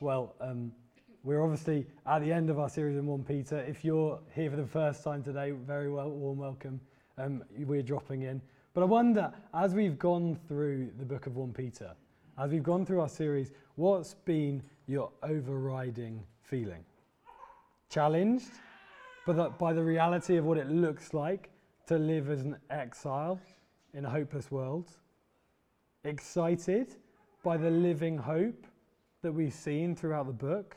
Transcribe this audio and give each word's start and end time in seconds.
Well, 0.00 0.36
um, 0.40 0.70
we're 1.24 1.42
obviously 1.42 1.84
at 2.06 2.20
the 2.20 2.32
end 2.32 2.50
of 2.50 2.60
our 2.60 2.68
series 2.68 2.96
in 2.96 3.04
1 3.04 3.24
Peter. 3.24 3.58
If 3.58 3.84
you're 3.84 4.20
here 4.32 4.48
for 4.48 4.56
the 4.56 4.66
first 4.66 5.02
time 5.02 5.24
today, 5.24 5.50
very 5.50 5.90
well, 5.90 6.08
warm 6.08 6.38
welcome. 6.38 6.80
Um, 7.16 7.42
we're 7.56 7.82
dropping 7.82 8.22
in. 8.22 8.40
But 8.74 8.82
I 8.82 8.84
wonder, 8.84 9.32
as 9.54 9.74
we've 9.74 9.98
gone 9.98 10.38
through 10.46 10.92
the 11.00 11.04
book 11.04 11.26
of 11.26 11.34
1 11.34 11.52
Peter, 11.52 11.96
as 12.38 12.52
we've 12.52 12.62
gone 12.62 12.86
through 12.86 13.00
our 13.00 13.08
series, 13.08 13.50
what's 13.74 14.14
been 14.14 14.62
your 14.86 15.10
overriding 15.24 16.22
feeling? 16.42 16.84
Challenged 17.90 18.52
but 19.26 19.58
by 19.58 19.72
the 19.72 19.82
reality 19.82 20.36
of 20.36 20.44
what 20.44 20.58
it 20.58 20.70
looks 20.70 21.12
like 21.12 21.50
to 21.86 21.98
live 21.98 22.30
as 22.30 22.42
an 22.42 22.56
exile 22.70 23.40
in 23.94 24.04
a 24.04 24.10
hopeless 24.10 24.50
world? 24.52 24.92
Excited 26.04 26.94
by 27.42 27.56
the 27.56 27.70
living 27.70 28.16
hope 28.16 28.64
that 29.22 29.32
we've 29.32 29.52
seen 29.52 29.94
throughout 29.94 30.26
the 30.26 30.32
book? 30.32 30.76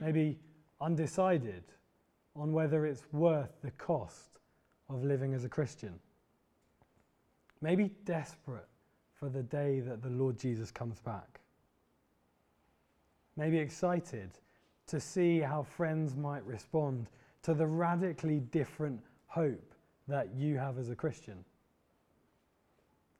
Maybe 0.00 0.38
undecided 0.80 1.64
on 2.34 2.52
whether 2.52 2.86
it's 2.86 3.02
worth 3.12 3.50
the 3.62 3.70
cost 3.72 4.38
of 4.88 5.04
living 5.04 5.34
as 5.34 5.44
a 5.44 5.48
Christian? 5.48 5.98
Maybe 7.60 7.90
desperate 8.04 8.68
for 9.14 9.28
the 9.28 9.42
day 9.42 9.80
that 9.80 10.02
the 10.02 10.08
Lord 10.08 10.38
Jesus 10.38 10.70
comes 10.70 10.98
back? 11.00 11.40
Maybe 13.36 13.58
excited 13.58 14.30
to 14.86 14.98
see 14.98 15.40
how 15.40 15.62
friends 15.62 16.16
might 16.16 16.44
respond 16.44 17.08
to 17.42 17.54
the 17.54 17.66
radically 17.66 18.40
different 18.40 19.00
hope 19.26 19.74
that 20.08 20.34
you 20.34 20.58
have 20.58 20.78
as 20.78 20.90
a 20.90 20.96
Christian? 20.96 21.44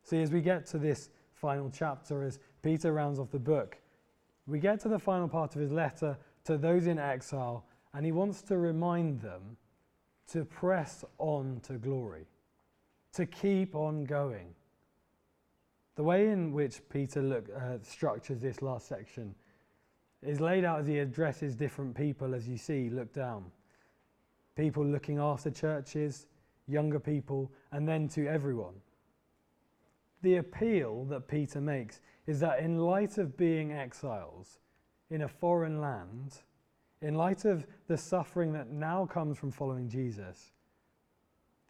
See, 0.02 0.20
as 0.22 0.32
we 0.32 0.40
get 0.40 0.66
to 0.66 0.78
this 0.78 1.10
final 1.34 1.70
chapter, 1.72 2.22
as 2.22 2.38
Peter 2.62 2.92
rounds 2.92 3.18
off 3.18 3.30
the 3.30 3.38
book, 3.38 3.78
we 4.46 4.58
get 4.58 4.80
to 4.80 4.88
the 4.88 4.98
final 4.98 5.28
part 5.28 5.54
of 5.54 5.60
his 5.60 5.70
letter 5.70 6.16
to 6.44 6.58
those 6.58 6.86
in 6.86 6.98
exile, 6.98 7.64
and 7.94 8.04
he 8.04 8.12
wants 8.12 8.42
to 8.42 8.58
remind 8.58 9.20
them 9.20 9.56
to 10.30 10.44
press 10.44 11.04
on 11.18 11.60
to 11.64 11.74
glory, 11.74 12.26
to 13.12 13.26
keep 13.26 13.74
on 13.74 14.04
going. 14.04 14.54
The 15.96 16.02
way 16.02 16.28
in 16.28 16.52
which 16.52 16.80
Peter 16.88 17.20
look, 17.20 17.48
uh, 17.54 17.78
structures 17.82 18.40
this 18.40 18.62
last 18.62 18.86
section 18.88 19.34
is 20.22 20.40
laid 20.40 20.64
out 20.64 20.80
as 20.80 20.86
he 20.86 20.98
addresses 20.98 21.54
different 21.54 21.94
people, 21.94 22.34
as 22.34 22.46
you 22.46 22.56
see, 22.56 22.90
look 22.90 23.12
down. 23.12 23.44
People 24.54 24.84
looking 24.84 25.18
after 25.18 25.50
churches, 25.50 26.26
younger 26.68 27.00
people, 27.00 27.50
and 27.72 27.88
then 27.88 28.08
to 28.08 28.26
everyone. 28.26 28.74
The 30.22 30.36
appeal 30.36 31.04
that 31.06 31.28
Peter 31.28 31.60
makes 31.60 32.00
is 32.26 32.40
that 32.40 32.60
in 32.60 32.78
light 32.78 33.18
of 33.18 33.36
being 33.36 33.72
exiles 33.72 34.58
in 35.10 35.22
a 35.22 35.28
foreign 35.28 35.80
land, 35.80 36.34
in 37.02 37.14
light 37.14 37.44
of 37.44 37.66
the 37.88 37.96
suffering 37.96 38.52
that 38.52 38.70
now 38.70 39.06
comes 39.06 39.38
from 39.38 39.50
following 39.50 39.88
Jesus, 39.88 40.52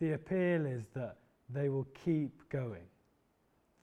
the 0.00 0.12
appeal 0.12 0.66
is 0.66 0.88
that 0.94 1.16
they 1.48 1.68
will 1.68 1.86
keep 2.04 2.48
going. 2.48 2.82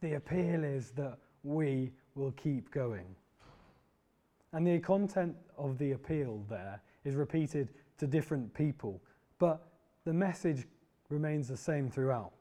The 0.02 0.16
appeal 0.16 0.64
is 0.64 0.92
that 0.92 1.18
we 1.44 1.92
will 2.16 2.32
keep 2.32 2.72
going. 2.72 3.16
And 4.54 4.66
the 4.66 4.80
content 4.80 5.36
of 5.58 5.78
the 5.78 5.92
appeal 5.94 6.44
there 6.50 6.82
is 7.06 7.16
repeated 7.16 7.70
to 8.00 8.08
different 8.08 8.54
people, 8.54 9.02
but 9.40 9.68
the 10.06 10.14
message 10.14 10.66
remains 11.10 11.48
the 11.48 11.58
same 11.58 11.90
throughout. 11.90 12.32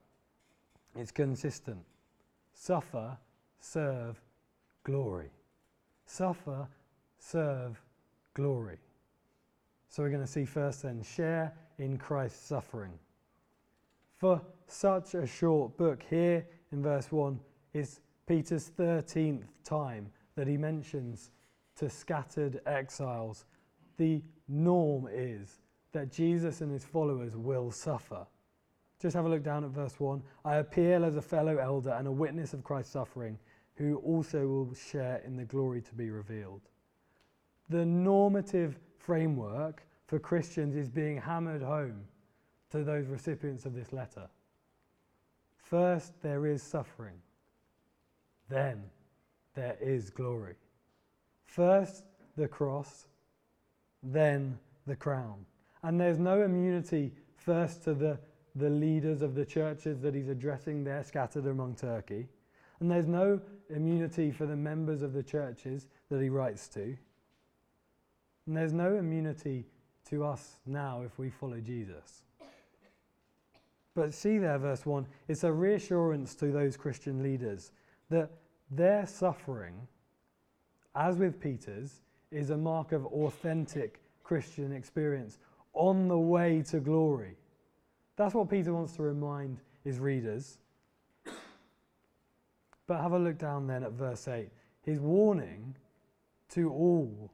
It's 0.95 1.11
consistent. 1.11 1.79
Suffer, 2.59 3.15
serve, 3.59 4.19
glory. 4.83 5.29
Suffer, 6.05 6.67
serve, 7.19 7.79
glory. 8.33 8.79
So 9.89 10.01
we're 10.01 10.09
going 10.09 10.25
to 10.25 10.27
see 10.27 10.43
first 10.43 10.81
then 10.81 11.03
share 11.03 11.53
in 11.77 11.97
Christ's 11.97 12.45
suffering. 12.45 12.93
For 14.17 14.41
such 14.65 15.13
a 15.13 15.27
short 15.27 15.77
book, 15.77 16.01
here 16.09 16.45
in 16.71 16.81
verse 16.81 17.11
1 17.11 17.39
is 17.73 17.99
Peter's 18.25 18.71
13th 18.77 19.45
time 19.63 20.11
that 20.35 20.47
he 20.47 20.57
mentions 20.57 21.31
to 21.77 21.89
scattered 21.89 22.59
exiles, 22.65 23.45
the 23.97 24.21
norm 24.47 25.07
is 25.11 25.59
that 25.91 26.11
Jesus 26.11 26.61
and 26.61 26.71
his 26.71 26.83
followers 26.83 27.37
will 27.37 27.69
suffer. 27.71 28.25
Just 29.01 29.15
have 29.15 29.25
a 29.25 29.29
look 29.29 29.43
down 29.43 29.63
at 29.63 29.69
verse 29.71 29.99
1. 29.99 30.21
I 30.43 30.55
appeal 30.55 31.05
as 31.05 31.15
a 31.15 31.21
fellow 31.21 31.57
elder 31.57 31.91
and 31.91 32.07
a 32.07 32.11
witness 32.11 32.53
of 32.53 32.63
Christ's 32.63 32.93
suffering, 32.93 33.37
who 33.75 33.97
also 33.97 34.47
will 34.47 34.73
share 34.73 35.21
in 35.25 35.37
the 35.37 35.45
glory 35.45 35.81
to 35.81 35.93
be 35.93 36.09
revealed. 36.09 36.61
The 37.69 37.85
normative 37.85 38.79
framework 38.97 39.85
for 40.07 40.17
Christians 40.17 40.75
is 40.75 40.89
being 40.89 41.17
hammered 41.17 41.61
home 41.61 42.05
to 42.71 42.83
those 42.83 43.07
recipients 43.07 43.65
of 43.65 43.75
this 43.75 43.93
letter. 43.93 44.27
First, 45.57 46.13
there 46.21 46.47
is 46.47 46.63
suffering, 46.63 47.21
then, 48.49 48.83
there 49.53 49.77
is 49.81 50.09
glory. 50.09 50.55
First 51.45 52.05
the 52.35 52.47
cross, 52.47 53.05
then 54.01 54.57
the 54.85 54.95
crown. 54.95 55.45
And 55.83 55.99
there's 55.99 56.19
no 56.19 56.43
immunity 56.43 57.11
first 57.35 57.83
to 57.83 57.93
the, 57.93 58.19
the 58.57 58.69
leaders 58.69 59.21
of 59.21 59.35
the 59.35 59.45
churches 59.45 59.99
that 60.01 60.15
he's 60.15 60.29
addressing 60.29 60.83
there 60.83 61.03
scattered 61.03 61.45
among 61.45 61.75
Turkey. 61.75 62.27
And 62.79 62.89
there's 62.91 63.07
no 63.07 63.39
immunity 63.69 64.31
for 64.31 64.45
the 64.45 64.55
members 64.55 65.01
of 65.01 65.13
the 65.13 65.23
churches 65.23 65.87
that 66.09 66.21
he 66.21 66.29
writes 66.29 66.67
to. 66.69 66.95
And 68.45 68.55
there's 68.55 68.73
no 68.73 68.95
immunity 68.95 69.65
to 70.09 70.23
us 70.23 70.57
now 70.65 71.01
if 71.01 71.17
we 71.19 71.29
follow 71.29 71.59
Jesus. 71.59 72.23
But 73.95 74.13
see 74.13 74.37
there, 74.37 74.57
verse 74.59 74.85
1, 74.85 75.07
it's 75.27 75.43
a 75.43 75.51
reassurance 75.51 76.35
to 76.35 76.51
those 76.51 76.77
Christian 76.77 77.23
leaders 77.23 77.71
that 78.09 78.29
their 78.69 79.07
suffering 79.07 79.87
as 80.97 81.17
with 81.17 81.39
Peter's, 81.39 82.01
is 82.31 82.49
a 82.49 82.57
mark 82.57 82.91
of 82.91 83.05
authentic 83.05 84.01
Christian 84.23 84.73
experience 84.73 85.37
on 85.73 86.07
the 86.07 86.17
way 86.17 86.63
to 86.69 86.79
glory. 86.79 87.37
That's 88.17 88.33
what 88.33 88.49
Peter 88.49 88.73
wants 88.73 88.93
to 88.93 89.03
remind 89.03 89.59
his 89.83 89.99
readers. 89.99 90.57
But 92.87 93.01
have 93.01 93.13
a 93.13 93.19
look 93.19 93.37
down 93.37 93.67
then 93.67 93.83
at 93.83 93.91
verse 93.91 94.27
8. 94.27 94.49
His 94.81 94.99
warning 94.99 95.75
to 96.49 96.71
all 96.71 97.31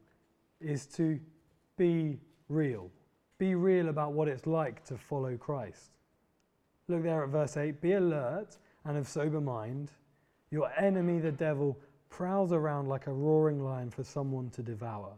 is 0.60 0.86
to 0.88 1.20
be 1.78 2.20
real. 2.50 2.92
Be 3.38 3.56
real 3.56 3.90
about 3.90 4.14
what 4.14 4.28
it's 4.28 4.46
like 4.46 4.84
to 4.86 4.98
follow 4.98 5.38
Christ. 5.38 5.92
Look 6.88 7.04
there 7.04 7.24
at 7.24 7.30
verse 7.30 7.56
8. 7.56 7.80
Be 7.82 7.94
alert 7.94 8.58
and 8.86 8.98
of 8.98 9.08
sober 9.08 9.40
mind. 9.40 9.92
Your 10.52 10.72
enemy, 10.78 11.20
the 11.20 11.32
devil, 11.32 11.78
prowls 12.10 12.52
around 12.52 12.88
like 12.88 13.08
a 13.08 13.14
roaring 13.14 13.64
lion 13.64 13.90
for 13.90 14.04
someone 14.04 14.50
to 14.52 14.62
devour. 14.62 15.14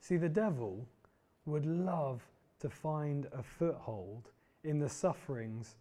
See, 0.00 0.16
the 0.16 0.28
devil 0.28 0.86
would 1.46 1.66
love 1.66 2.22
to 2.60 2.70
find 2.70 3.26
a 3.32 3.42
foothold 3.42 4.30
in 4.64 4.78
the 4.78 4.88
sufferings 4.88 5.76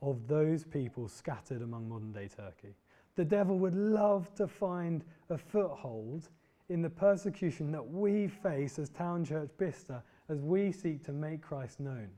of 0.00 0.26
those 0.26 0.64
people 0.64 1.08
scattered 1.08 1.62
among 1.62 1.88
modern 1.88 2.12
day 2.12 2.28
Turkey. 2.28 2.74
The 3.14 3.24
devil 3.24 3.58
would 3.58 3.74
love 3.74 4.34
to 4.36 4.48
find 4.48 5.04
a 5.30 5.38
foothold 5.38 6.28
in 6.68 6.82
the 6.82 6.90
persecution 6.90 7.70
that 7.72 7.86
we 7.86 8.26
face 8.26 8.78
as 8.78 8.88
Town 8.88 9.24
Church 9.24 9.50
Bicester 9.58 10.02
as 10.28 10.40
we 10.40 10.72
seek 10.72 11.04
to 11.04 11.12
make 11.12 11.42
Christ 11.42 11.78
known. 11.78 12.08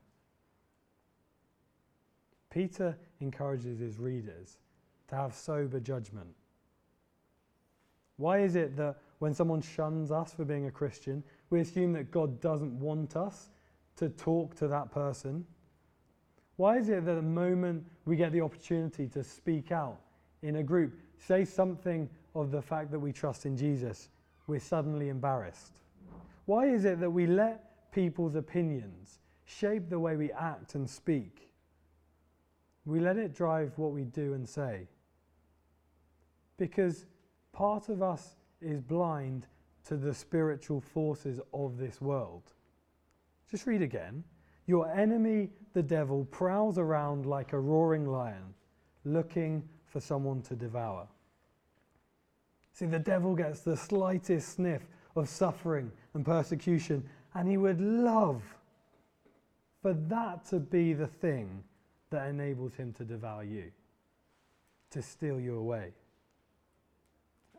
Peter 2.51 2.97
encourages 3.21 3.81
his 3.81 3.99
readers 3.99 4.59
to 5.09 5.17
have 5.17 5.35
sober 5.35 5.81
judgment. 5.81 6.29
Why 8.17 8.39
is 8.39 8.55
it 8.55 8.77
that 8.77 8.99
when 9.19 9.35
someone 9.35 9.61
shuns 9.61 10.13
us 10.13 10.33
for 10.33 10.45
being 10.45 10.67
a 10.67 10.71
Christian, 10.71 11.25
we 11.51 11.61
assume 11.61 11.93
that 11.95 12.13
God 12.13 12.41
doesn't 12.41 12.79
want 12.79 13.17
us 13.17 13.51
to 13.97 14.09
talk 14.09 14.55
to 14.57 14.69
that 14.69 14.91
person? 14.91 15.45
Why 16.57 16.79
is 16.79 16.89
it 16.89 17.05
that 17.05 17.15
the 17.15 17.23
moment 17.23 17.85
we 18.05 18.17
get 18.17 18.33
the 18.33 18.41
opportunity 18.41 19.09
to 19.09 19.25
speak 19.25 19.73
out 19.73 19.99
in 20.43 20.57
a 20.57 20.63
group, 20.63 21.01
say 21.19 21.45
something 21.45 22.09
of 22.35 22.51
the 22.51 22.63
fact 22.63 22.91
that 22.91 22.99
we 22.99 23.13
trust 23.13 23.47
in 23.47 23.57
Jesus, 23.57 24.09
we're 24.47 24.61
suddenly 24.61 25.09
embarrassed? 25.09 25.81
Why 26.47 26.67
is 26.67 26.85
it 26.85 27.01
that 27.01 27.11
we 27.11 27.27
let 27.27 27.91
people's 27.93 28.35
opinions 28.35 29.21
shape 29.47 29.89
the 29.89 29.99
way 29.99 30.17
we 30.17 30.31
act 30.33 30.75
and 30.75 30.89
speak? 30.89 31.51
We 32.85 33.01
let 33.01 33.17
it 33.17 33.35
drive 33.35 33.73
what 33.79 33.93
we 33.93 34.05
do 34.05 34.35
and 34.35 34.49
say 34.49 34.89
because 36.57 37.07
part 37.53 37.89
of 37.89 38.03
us 38.03 38.37
is 38.61 38.81
blind 38.81 39.47
to 39.87 39.97
the 39.97 40.15
spiritual 40.15 40.81
forces 40.81 41.41
of 41.53 41.77
this 41.77 42.01
world. 42.01 42.54
Just 43.51 43.67
read 43.67 43.83
again. 43.83 44.25
Your 44.67 44.91
enemy, 44.91 45.51
the 45.75 45.83
devil, 45.83 46.25
prowls 46.27 46.79
around 46.79 47.27
like 47.27 47.53
a 47.53 47.59
roaring 47.59 48.07
lion, 48.07 48.55
looking 49.05 49.63
for 49.85 50.01
someone 50.01 50.43
to 50.43 50.55
devour. 50.55 51.07
See, 52.73 52.87
the 52.87 52.99
devil 52.99 53.35
gets 53.35 53.61
the 53.61 53.77
slightest 53.77 54.55
sniff 54.55 54.83
of 55.15 55.29
suffering 55.29 55.93
and 56.15 56.25
persecution, 56.25 57.09
and 57.35 57.49
he 57.49 57.57
would 57.57 57.81
love 57.81 58.43
for 59.83 59.93
that 59.93 60.45
to 60.47 60.59
be 60.59 60.95
the 60.95 61.07
thing 61.07 61.63
that 62.11 62.29
enables 62.29 62.75
him 62.75 62.93
to 62.95 63.05
devour 63.05 63.45
you, 63.45 63.71
to 64.91 65.03
steal 65.03 65.39
you 65.39 65.59
away. 65.59 65.93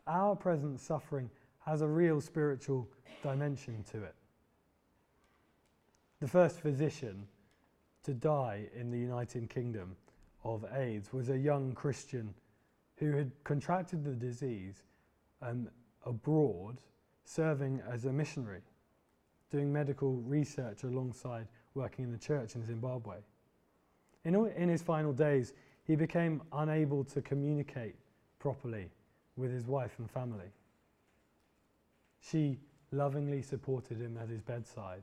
Our 0.06 0.36
present 0.36 0.80
suffering 0.80 1.30
has 1.64 1.82
a 1.82 1.86
real 1.86 2.20
spiritual 2.20 2.88
dimension 3.22 3.84
to 3.92 4.02
it. 4.02 4.14
The 6.26 6.32
first 6.32 6.58
physician 6.58 7.28
to 8.02 8.12
die 8.12 8.66
in 8.74 8.90
the 8.90 8.98
United 8.98 9.48
Kingdom 9.48 9.94
of 10.42 10.64
AIDS 10.74 11.12
was 11.12 11.28
a 11.28 11.38
young 11.38 11.72
Christian 11.72 12.34
who 12.96 13.12
had 13.12 13.30
contracted 13.44 14.02
the 14.02 14.10
disease 14.10 14.82
um, 15.40 15.68
abroad, 16.04 16.78
serving 17.24 17.80
as 17.88 18.06
a 18.06 18.12
missionary, 18.12 18.62
doing 19.52 19.72
medical 19.72 20.14
research 20.14 20.82
alongside 20.82 21.46
working 21.74 22.06
in 22.06 22.10
the 22.10 22.18
church 22.18 22.56
in 22.56 22.66
Zimbabwe. 22.66 23.18
In, 24.24 24.34
in 24.34 24.68
his 24.68 24.82
final 24.82 25.12
days, 25.12 25.52
he 25.84 25.94
became 25.94 26.42
unable 26.54 27.04
to 27.04 27.22
communicate 27.22 27.94
properly 28.40 28.90
with 29.36 29.52
his 29.52 29.68
wife 29.68 29.92
and 29.98 30.10
family. 30.10 30.50
She 32.20 32.58
lovingly 32.90 33.42
supported 33.42 34.00
him 34.00 34.18
at 34.20 34.28
his 34.28 34.42
bedside. 34.42 35.02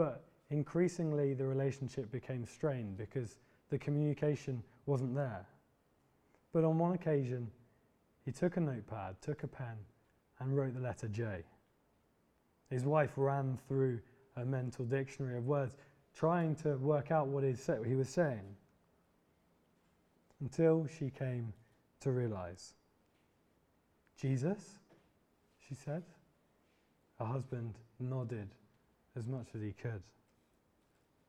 But 0.00 0.24
increasingly, 0.48 1.34
the 1.34 1.44
relationship 1.44 2.10
became 2.10 2.46
strained 2.46 2.96
because 2.96 3.36
the 3.68 3.76
communication 3.76 4.62
wasn't 4.86 5.14
there. 5.14 5.46
But 6.54 6.64
on 6.64 6.78
one 6.78 6.94
occasion, 6.94 7.50
he 8.24 8.32
took 8.32 8.56
a 8.56 8.60
notepad, 8.60 9.20
took 9.20 9.42
a 9.42 9.46
pen, 9.46 9.76
and 10.38 10.56
wrote 10.56 10.72
the 10.72 10.80
letter 10.80 11.06
J. 11.06 11.44
His 12.70 12.86
wife 12.86 13.10
ran 13.16 13.58
through 13.68 14.00
a 14.36 14.44
mental 14.46 14.86
dictionary 14.86 15.36
of 15.36 15.46
words, 15.46 15.76
trying 16.14 16.54
to 16.62 16.78
work 16.78 17.10
out 17.10 17.26
what 17.28 17.44
he 17.44 17.94
was 17.94 18.08
saying, 18.08 18.56
until 20.40 20.86
she 20.86 21.10
came 21.10 21.52
to 22.00 22.10
realize. 22.10 22.72
Jesus, 24.16 24.78
she 25.58 25.74
said. 25.74 26.04
Her 27.18 27.26
husband 27.26 27.74
nodded 27.98 28.48
as 29.20 29.28
much 29.28 29.48
as 29.54 29.60
he 29.60 29.72
could. 29.72 30.02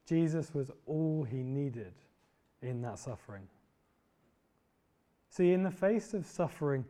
Jesus 0.08 0.54
was 0.54 0.72
all 0.88 1.24
he 1.30 1.44
needed 1.44 1.94
in 2.62 2.82
that 2.82 2.98
suffering. 2.98 3.48
See, 5.30 5.52
in 5.52 5.62
the 5.62 5.72
face 5.72 6.14
of 6.14 6.26
suffering, 6.26 6.86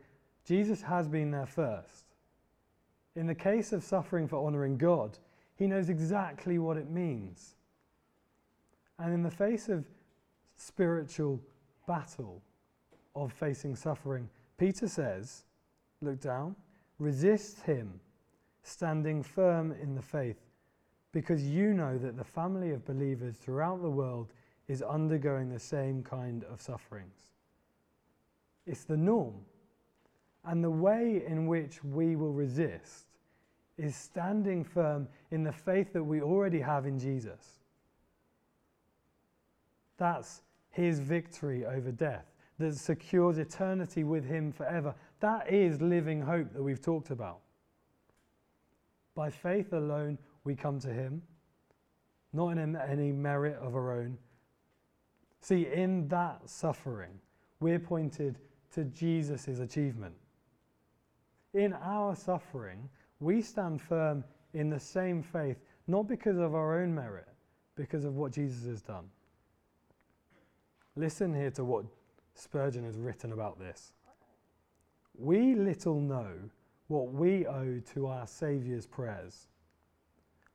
Jesus 0.46 0.80
has 0.82 1.08
been 1.08 1.30
there 1.30 1.46
first. 1.46 2.06
In 3.14 3.26
the 3.26 3.34
case 3.34 3.72
of 3.72 3.84
suffering 3.84 4.26
for 4.26 4.44
honoring 4.44 4.78
God, 4.78 5.18
he 5.56 5.66
knows 5.66 5.90
exactly 5.90 6.58
what 6.58 6.76
it 6.76 6.90
means. 6.90 7.56
And 8.98 9.12
in 9.12 9.22
the 9.22 9.30
face 9.30 9.68
of 9.68 9.84
spiritual 10.56 11.40
battle 11.86 12.42
of 13.14 13.32
facing 13.32 13.76
suffering, 13.76 14.28
Peter 14.56 14.88
says, 14.88 15.44
look 16.00 16.20
down, 16.20 16.56
resist 16.98 17.60
him, 17.62 18.00
standing 18.62 19.22
firm 19.22 19.72
in 19.72 19.94
the 19.94 20.02
faith, 20.02 20.40
because 21.12 21.44
you 21.44 21.74
know 21.74 21.98
that 21.98 22.16
the 22.16 22.24
family 22.24 22.70
of 22.70 22.84
believers 22.84 23.36
throughout 23.36 23.82
the 23.82 23.90
world 23.90 24.32
is 24.68 24.82
undergoing 24.82 25.50
the 25.50 25.58
same 25.58 26.02
kind 26.02 26.44
of 26.44 26.60
sufferings. 26.60 27.28
It's 28.66 28.84
the 28.84 28.96
norm. 28.96 29.34
And 30.44 30.64
the 30.64 30.70
way 30.70 31.22
in 31.26 31.46
which 31.46 31.84
we 31.84 32.16
will 32.16 32.32
resist 32.32 33.06
is 33.78 33.94
standing 33.94 34.64
firm 34.64 35.08
in 35.30 35.44
the 35.44 35.52
faith 35.52 35.92
that 35.92 36.02
we 36.02 36.20
already 36.20 36.60
have 36.60 36.86
in 36.86 36.98
Jesus. 36.98 37.60
That's 39.98 40.42
his 40.70 40.98
victory 40.98 41.64
over 41.64 41.92
death 41.92 42.26
that 42.58 42.74
secures 42.76 43.38
eternity 43.38 44.04
with 44.04 44.24
him 44.24 44.52
forever. 44.52 44.94
That 45.20 45.52
is 45.52 45.80
living 45.80 46.20
hope 46.20 46.52
that 46.52 46.62
we've 46.62 46.80
talked 46.80 47.10
about. 47.10 47.40
By 49.14 49.30
faith 49.30 49.72
alone, 49.72 50.18
we 50.44 50.54
come 50.54 50.80
to 50.80 50.92
him, 50.92 51.22
not 52.32 52.58
in 52.58 52.76
any 52.76 53.12
merit 53.12 53.56
of 53.60 53.74
our 53.74 53.92
own. 53.92 54.18
See, 55.40 55.66
in 55.66 56.08
that 56.08 56.48
suffering, 56.48 57.18
we're 57.60 57.78
pointed 57.78 58.38
to 58.74 58.84
Jesus' 58.84 59.60
achievement. 59.60 60.14
In 61.54 61.72
our 61.74 62.16
suffering, 62.16 62.88
we 63.20 63.42
stand 63.42 63.80
firm 63.80 64.24
in 64.54 64.70
the 64.70 64.80
same 64.80 65.22
faith, 65.22 65.58
not 65.86 66.08
because 66.08 66.38
of 66.38 66.54
our 66.54 66.80
own 66.80 66.94
merit, 66.94 67.28
because 67.76 68.04
of 68.04 68.16
what 68.16 68.32
Jesus 68.32 68.66
has 68.66 68.82
done. 68.82 69.04
Listen 70.96 71.34
here 71.34 71.50
to 71.52 71.64
what 71.64 71.84
Spurgeon 72.34 72.84
has 72.84 72.98
written 72.98 73.32
about 73.32 73.58
this. 73.58 73.92
We 75.18 75.54
little 75.54 76.00
know 76.00 76.32
what 76.88 77.12
we 77.12 77.46
owe 77.46 77.80
to 77.94 78.06
our 78.06 78.26
Saviour's 78.26 78.86
prayers. 78.86 79.48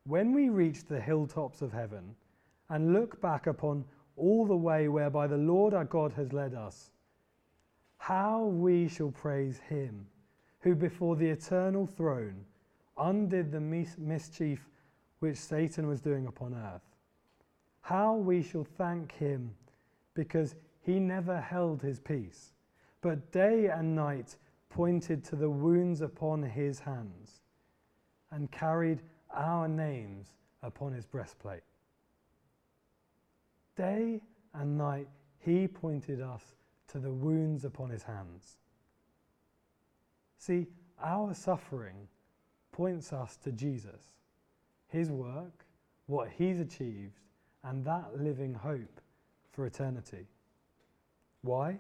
When 0.08 0.32
we 0.32 0.48
reach 0.48 0.86
the 0.86 1.02
hilltops 1.02 1.62
of 1.62 1.74
heaven 1.74 2.16
and 2.70 2.94
look 2.94 3.20
back 3.20 3.48
upon 3.48 3.84
all 4.16 4.46
the 4.46 4.56
way 4.56 4.88
whereby 4.88 5.28
the 5.28 5.38
Lord 5.38 5.74
our 5.74 5.84
God 5.84 6.14
has 6.14 6.32
led 6.32 6.54
us, 6.54 6.92
how 7.98 8.46
we 8.46 8.88
shall 8.88 9.12
praise 9.12 9.60
him 9.60 10.08
who 10.62 10.76
before 10.76 11.18
the 11.18 11.30
eternal 11.30 11.86
throne 11.86 12.46
undid 12.98 13.52
the 13.52 13.60
mis- 13.60 13.98
mischief 13.98 14.70
which 15.20 15.38
Satan 15.38 15.88
was 15.88 16.00
doing 16.00 16.28
upon 16.28 16.54
earth. 16.54 16.96
How 17.82 18.16
we 18.16 18.42
shall 18.42 18.64
thank 18.64 19.12
him 19.12 19.54
because 20.14 20.56
he 20.80 21.02
never 21.02 21.42
held 21.42 21.82
his 21.82 22.00
peace, 22.00 22.54
but 23.02 23.32
day 23.34 23.68
and 23.68 23.94
night 23.94 24.38
pointed 24.70 25.26
to 25.26 25.36
the 25.36 25.50
wounds 25.50 26.00
upon 26.00 26.44
his 26.44 26.80
hands 26.80 27.42
and 28.32 28.50
carried 28.52 29.02
our 29.34 29.68
names 29.68 30.28
upon 30.64 30.94
his 30.94 31.06
breastplate. 31.06 31.64
Day 33.76 34.22
and 34.54 34.78
night 34.78 35.08
he 35.40 35.68
pointed 35.68 36.22
us 36.22 36.56
to 36.90 37.00
the 37.00 37.12
wounds 37.12 37.66
upon 37.66 37.90
his 37.90 38.04
hands. 38.04 38.58
See, 40.38 40.68
our 41.04 41.34
suffering 41.34 42.08
points 42.72 43.14
us 43.14 43.38
to 43.38 43.52
Jesus, 43.52 44.14
his 44.88 45.12
work, 45.12 45.66
what 46.06 46.30
he's 46.30 46.60
achieved, 46.60 47.20
and 47.64 47.84
that 47.86 48.20
living 48.20 48.54
hope 48.54 49.02
for 49.52 49.66
eternity. 49.66 50.28
Why? 51.42 51.80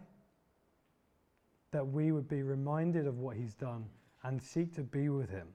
That 1.71 1.87
we 1.87 2.11
would 2.11 2.27
be 2.27 2.43
reminded 2.43 3.07
of 3.07 3.19
what 3.19 3.37
he's 3.37 3.53
done 3.53 3.85
and 4.23 4.41
seek 4.41 4.73
to 4.75 4.81
be 4.81 5.09
with 5.09 5.29
him. 5.29 5.47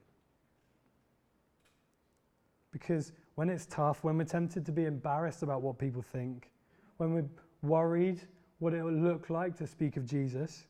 Because 2.73 3.13
when 3.35 3.49
it's 3.49 3.67
tough, 3.67 4.03
when 4.03 4.17
we're 4.17 4.25
tempted 4.25 4.65
to 4.65 4.73
be 4.73 4.83
embarrassed 4.83 5.43
about 5.43 5.61
what 5.61 5.77
people 5.77 6.01
think, 6.01 6.49
when 6.97 7.13
we're 7.13 7.29
worried 7.61 8.19
what 8.59 8.73
it 8.73 8.81
will 8.81 8.91
look 8.91 9.29
like 9.29 9.57
to 9.57 9.67
speak 9.67 9.95
of 9.97 10.05
Jesus, 10.05 10.65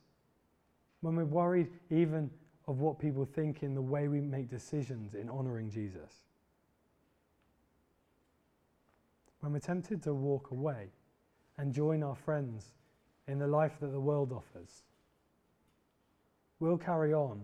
when 1.00 1.16
we're 1.16 1.24
worried 1.24 1.68
even 1.90 2.30
of 2.66 2.80
what 2.80 2.98
people 2.98 3.24
think 3.24 3.62
in 3.62 3.74
the 3.74 3.80
way 3.82 4.08
we 4.08 4.20
make 4.20 4.48
decisions 4.48 5.14
in 5.14 5.28
honoring 5.28 5.70
Jesus, 5.70 6.24
when 9.40 9.52
we're 9.52 9.58
tempted 9.58 10.02
to 10.02 10.14
walk 10.14 10.50
away 10.50 10.88
and 11.58 11.72
join 11.72 12.02
our 12.02 12.16
friends 12.16 12.74
in 13.28 13.38
the 13.38 13.46
life 13.46 13.78
that 13.80 13.92
the 13.92 14.00
world 14.00 14.32
offers, 14.32 14.82
we'll 16.58 16.78
carry 16.78 17.14
on 17.14 17.40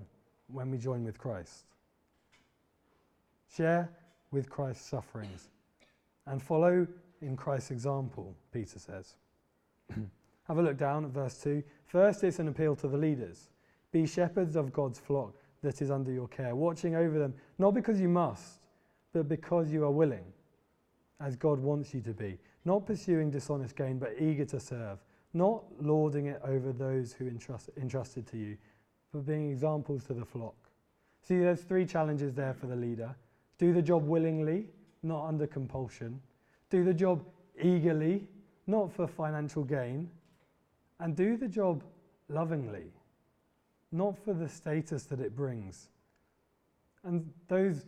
when 0.49 0.71
we 0.71 0.79
join 0.79 1.05
with 1.05 1.19
Christ. 1.19 1.64
Share 3.55 3.90
with 4.30 4.49
Christ's 4.49 4.88
sufferings 4.88 5.49
and 6.26 6.42
follow 6.42 6.87
in 7.20 7.37
Christ's 7.37 7.70
example, 7.70 8.34
Peter 8.52 8.78
says. 8.78 9.14
Have 10.44 10.58
a 10.58 10.62
look 10.62 10.78
down 10.78 11.04
at 11.04 11.10
verse 11.10 11.38
2. 11.42 11.62
First, 11.87 12.25
it's 12.25 12.38
an 12.38 12.49
appeal 12.49 12.75
to 12.76 12.88
the 12.88 12.96
leaders 12.96 13.50
Be 13.92 14.06
shepherds 14.06 14.56
of 14.56 14.72
God's 14.72 14.99
flock 14.99 15.34
that 15.62 15.82
is 15.82 15.90
under 15.90 16.10
your 16.10 16.28
care, 16.28 16.56
watching 16.56 16.94
over 16.94 17.18
them, 17.18 17.34
not 17.58 17.75
because 17.75 18.00
you 18.00 18.08
must, 18.08 18.60
but 19.12 19.28
because 19.28 19.70
you 19.70 19.84
are 19.84 19.90
willing, 19.90 20.25
as 21.20 21.37
God 21.37 21.58
wants 21.58 21.92
you 21.92 22.00
to 22.02 22.14
be, 22.14 22.38
not 22.64 22.87
pursuing 22.87 23.30
dishonest 23.30 23.76
gain, 23.76 23.99
but 23.99 24.14
eager 24.18 24.44
to 24.46 24.60
serve, 24.60 24.99
not 25.34 25.62
lording 25.80 26.26
it 26.26 26.40
over 26.44 26.72
those 26.72 27.12
who 27.12 27.26
entrust, 27.26 27.68
entrusted 27.76 28.26
to 28.28 28.38
you, 28.38 28.56
but 29.12 29.26
being 29.26 29.50
examples 29.50 30.04
to 30.04 30.14
the 30.14 30.25
flock. 30.25 30.54
See, 31.20 31.38
there's 31.38 31.60
three 31.60 31.84
challenges 31.84 32.32
there 32.32 32.54
for 32.54 32.66
the 32.66 32.76
leader 32.76 33.14
do 33.61 33.75
the 33.75 33.83
job 33.83 34.09
willingly, 34.09 34.64
not 35.02 35.26
under 35.26 35.47
compulsion, 35.47 36.19
do 36.71 36.83
the 36.83 36.95
job 36.95 37.23
eagerly, 37.61 38.26
not 38.67 38.90
for 38.90 39.07
financial 39.07 39.62
gain, 39.62 40.09
and 40.99 41.14
do 41.14 41.37
the 41.37 41.47
job 41.47 41.85
lovingly, 42.31 42.87
not 43.93 44.17
for 44.17 44.33
the 44.33 44.49
status 44.49 45.02
that 45.02 45.21
it 45.21 45.37
brings. 45.37 45.90
And 47.05 47.31
those, 47.49 47.85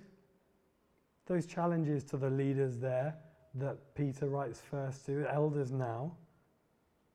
those 1.25 1.47
challenges 1.47 2.05
to 2.05 2.19
the 2.19 2.29
leaders 2.29 2.77
there 2.77 3.15
that 3.55 3.95
Peter 3.95 4.29
writes 4.29 4.61
first 4.61 5.07
to, 5.07 5.27
elders 5.33 5.73
now, 5.73 6.13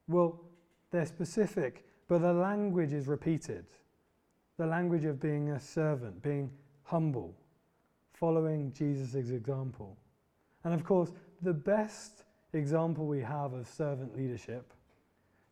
well, 0.07 0.41
they're 0.89 1.05
specific, 1.05 1.85
but 2.07 2.21
the 2.21 2.33
language 2.33 2.91
is 2.93 3.05
repeated. 3.05 3.65
The 4.57 4.65
language 4.65 5.05
of 5.05 5.19
being 5.19 5.49
a 5.51 5.59
servant, 5.59 6.23
being 6.23 6.49
humble, 6.81 7.35
following 8.19 8.71
Jesus' 8.73 9.13
example. 9.15 9.97
And 10.63 10.73
of 10.73 10.83
course, 10.83 11.11
the 11.41 11.53
best 11.53 12.23
example 12.53 13.05
we 13.05 13.21
have 13.21 13.53
of 13.53 13.67
servant 13.67 14.15
leadership, 14.15 14.73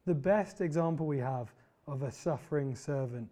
the 0.06 0.16
best 0.16 0.62
example 0.62 1.06
we 1.06 1.20
have 1.20 1.54
of 1.88 2.04
a 2.04 2.12
suffering 2.12 2.76
servant 2.76 3.30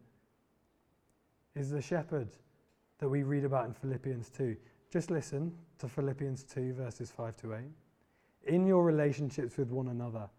is 1.55 1.69
the 1.69 1.81
shepherd 1.81 2.29
that 2.99 3.09
we 3.09 3.23
read 3.23 3.43
about 3.43 3.65
in 3.65 3.73
Philippians 3.73 4.29
2. 4.29 4.55
Just 4.91 5.11
listen 5.11 5.51
to 5.79 5.87
Philippians 5.87 6.43
2, 6.43 6.73
verses 6.73 7.11
5 7.11 7.35
to 7.37 7.55
8. 7.55 7.59
In 8.45 8.67
your 8.67 8.83
relationships 8.83 9.57
with 9.57 9.71
one 9.71 9.87
another, 9.87 10.29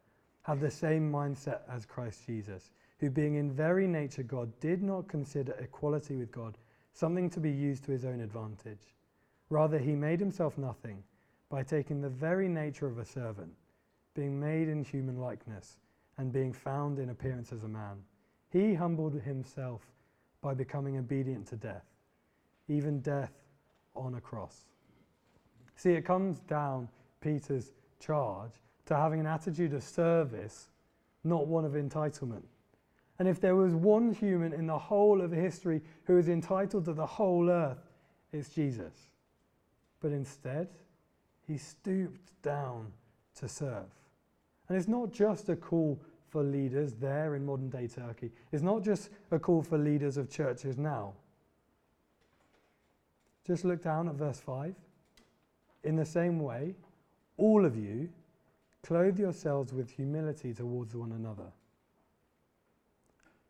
have 0.42 0.60
the 0.60 0.70
same 0.70 1.10
mindset 1.10 1.60
as 1.68 1.86
Christ 1.86 2.26
Jesus, 2.26 2.70
who, 2.98 3.10
being 3.10 3.34
in 3.34 3.50
very 3.50 3.86
nature 3.86 4.22
God, 4.22 4.52
did 4.60 4.82
not 4.82 5.08
consider 5.08 5.52
equality 5.54 6.16
with 6.16 6.30
God 6.30 6.58
something 6.94 7.28
to 7.28 7.40
be 7.40 7.50
used 7.50 7.84
to 7.84 7.92
his 7.92 8.04
own 8.04 8.20
advantage. 8.20 8.94
Rather, 9.50 9.78
he 9.78 9.94
made 9.94 10.20
himself 10.20 10.56
nothing 10.56 11.02
by 11.50 11.62
taking 11.62 12.00
the 12.00 12.08
very 12.08 12.48
nature 12.48 12.86
of 12.86 12.98
a 12.98 13.04
servant, 13.04 13.52
being 14.14 14.40
made 14.40 14.68
in 14.68 14.82
human 14.82 15.18
likeness, 15.18 15.78
and 16.16 16.32
being 16.32 16.52
found 16.52 16.98
in 16.98 17.10
appearance 17.10 17.52
as 17.52 17.64
a 17.64 17.68
man. 17.68 17.98
He 18.50 18.72
humbled 18.72 19.20
himself 19.20 19.82
by 20.40 20.54
becoming 20.54 20.96
obedient 20.96 21.46
to 21.48 21.56
death, 21.56 21.84
even 22.68 23.00
death 23.00 23.32
on 23.96 24.14
a 24.14 24.20
cross. 24.20 24.66
See, 25.76 25.90
it 25.90 26.04
comes 26.04 26.38
down, 26.40 26.88
Peter's 27.20 27.72
charge, 27.98 28.52
to 28.86 28.96
having 28.96 29.18
an 29.18 29.26
attitude 29.26 29.74
of 29.74 29.82
service, 29.82 30.68
not 31.24 31.48
one 31.48 31.64
of 31.64 31.72
entitlement. 31.72 32.44
And 33.18 33.28
if 33.28 33.40
there 33.40 33.54
was 33.54 33.75
one 33.75 34.12
human 34.12 34.52
in 34.52 34.66
the 34.66 34.78
whole 34.78 35.21
of 35.21 35.30
history 35.30 35.83
who 36.04 36.18
is 36.18 36.28
entitled 36.28 36.85
to 36.87 36.92
the 36.92 37.06
whole 37.06 37.49
earth, 37.49 37.78
it's 38.33 38.49
Jesus. 38.49 38.92
But 40.00 40.12
instead, 40.12 40.68
he 41.47 41.56
stooped 41.56 42.33
down 42.42 42.92
to 43.37 43.49
serve. 43.49 43.87
And 44.68 44.76
it's 44.76 44.88
not 44.88 45.12
just 45.12 45.49
a 45.49 45.56
call 45.56 46.00
for 46.28 46.42
leaders 46.42 46.94
there 46.94 47.37
in 47.37 47.47
modern 47.47 47.71
day 47.71 47.87
Turkey, 47.87 48.33
it's 48.50 48.62
not 48.62 48.83
just 48.83 49.11
a 49.30 49.38
call 49.38 49.62
for 49.62 49.78
leaders 49.78 50.16
of 50.16 50.28
churches 50.28 50.76
now. 50.76 51.12
Just 53.47 53.64
look 53.64 53.83
down 53.83 54.09
at 54.09 54.14
verse 54.14 54.40
5. 54.40 54.75
In 55.85 55.97
the 55.97 56.04
same 56.04 56.40
way, 56.40 56.75
all 57.37 57.64
of 57.64 57.76
you 57.76 58.09
clothe 58.83 59.18
yourselves 59.18 59.73
with 59.73 59.90
humility 59.90 60.52
towards 60.52 60.97
one 60.97 61.12
another. 61.12 61.52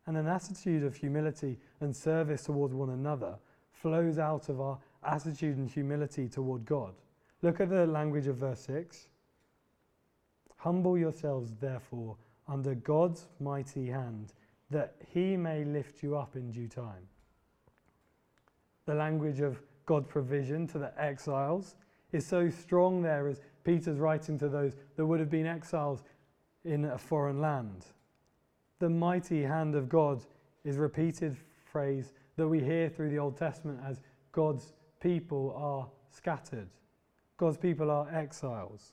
And 0.06 0.16
an 0.16 0.26
attitude 0.26 0.84
of 0.84 0.96
humility 0.96 1.58
and 1.80 1.94
service 1.94 2.44
towards 2.44 2.74
one 2.74 2.90
another 2.90 3.36
flows 3.72 4.18
out 4.18 4.48
of 4.48 4.60
our 4.60 4.78
attitude 5.02 5.56
and 5.56 5.70
humility 5.70 6.28
toward 6.28 6.64
God. 6.64 6.94
Look 7.42 7.60
at 7.60 7.70
the 7.70 7.86
language 7.86 8.26
of 8.26 8.36
verse 8.36 8.60
6. 8.60 9.08
Humble 10.56 10.96
yourselves, 10.96 11.52
therefore, 11.60 12.16
under 12.48 12.74
God's 12.74 13.28
mighty 13.40 13.86
hand, 13.86 14.32
that 14.70 14.94
he 15.12 15.36
may 15.36 15.64
lift 15.64 16.02
you 16.02 16.16
up 16.16 16.36
in 16.36 16.50
due 16.50 16.68
time. 16.68 17.06
The 18.86 18.94
language 18.94 19.40
of 19.40 19.60
God's 19.86 20.06
provision 20.06 20.66
to 20.68 20.78
the 20.78 20.92
exiles 21.00 21.76
is 22.12 22.26
so 22.26 22.48
strong 22.48 23.02
there 23.02 23.28
as 23.28 23.40
Peter's 23.64 23.98
writing 23.98 24.38
to 24.38 24.48
those 24.48 24.74
that 24.96 25.04
would 25.04 25.20
have 25.20 25.30
been 25.30 25.46
exiles 25.46 26.02
in 26.64 26.86
a 26.86 26.98
foreign 26.98 27.40
land. 27.40 27.86
The 28.78 28.88
mighty 28.88 29.42
hand 29.42 29.74
of 29.74 29.88
God 29.88 30.22
is 30.64 30.76
repeated 30.76 31.36
phrase 31.64 32.12
that 32.36 32.48
we 32.48 32.60
hear 32.60 32.88
through 32.88 33.10
the 33.10 33.18
Old 33.18 33.36
Testament 33.36 33.80
as 33.86 34.00
God's 34.32 34.72
people 35.00 35.54
are 35.56 35.88
scattered. 36.10 36.68
God's 37.36 37.58
people 37.58 37.90
are 37.90 38.08
exiles. 38.12 38.92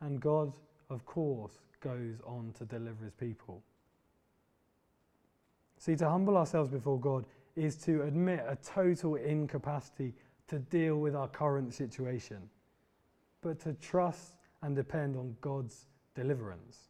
And 0.00 0.20
God, 0.20 0.52
of 0.90 1.06
course, 1.06 1.58
goes 1.80 2.16
on 2.26 2.52
to 2.58 2.64
deliver 2.64 3.04
his 3.04 3.14
people. 3.14 3.62
See, 5.78 5.96
to 5.96 6.08
humble 6.08 6.36
ourselves 6.36 6.70
before 6.70 6.98
God 6.98 7.26
is 7.56 7.76
to 7.84 8.02
admit 8.02 8.44
a 8.46 8.56
total 8.56 9.16
incapacity 9.16 10.14
to 10.48 10.58
deal 10.58 10.96
with 10.96 11.14
our 11.14 11.28
current 11.28 11.72
situation, 11.72 12.38
but 13.40 13.60
to 13.60 13.74
trust 13.74 14.34
and 14.62 14.74
depend 14.74 15.16
on 15.16 15.36
God's 15.40 15.86
deliverance. 16.14 16.88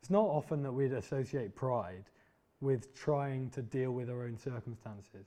It's 0.00 0.10
not 0.10 0.26
often 0.26 0.62
that 0.62 0.72
we'd 0.72 0.92
associate 0.92 1.54
pride 1.54 2.04
with 2.60 2.94
trying 2.94 3.50
to 3.50 3.62
deal 3.62 3.92
with 3.92 4.10
our 4.10 4.22
own 4.22 4.36
circumstances, 4.38 5.26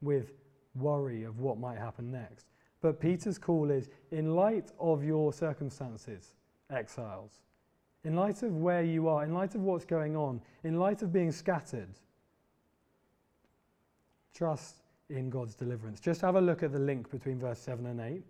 with 0.00 0.32
worry 0.74 1.24
of 1.24 1.38
what 1.40 1.58
might 1.58 1.78
happen 1.78 2.10
next. 2.10 2.46
But 2.80 3.00
Peter's 3.00 3.38
call 3.38 3.70
is 3.70 3.88
in 4.10 4.34
light 4.34 4.70
of 4.78 5.02
your 5.02 5.32
circumstances, 5.32 6.34
exiles, 6.70 7.40
in 8.04 8.14
light 8.14 8.42
of 8.42 8.56
where 8.56 8.82
you 8.82 9.08
are, 9.08 9.24
in 9.24 9.34
light 9.34 9.54
of 9.54 9.62
what's 9.62 9.84
going 9.84 10.16
on, 10.16 10.40
in 10.62 10.78
light 10.78 11.02
of 11.02 11.12
being 11.12 11.32
scattered, 11.32 11.88
trust 14.34 14.76
in 15.08 15.30
God's 15.30 15.54
deliverance. 15.54 16.00
Just 16.00 16.20
have 16.20 16.36
a 16.36 16.40
look 16.40 16.62
at 16.62 16.72
the 16.72 16.78
link 16.78 17.10
between 17.10 17.38
verse 17.38 17.58
7 17.58 17.86
and 17.86 18.00
8. 18.00 18.22